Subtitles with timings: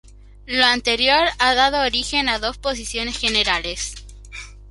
[0.47, 3.93] Lo anterior ha dado origen a dos posiciones generales.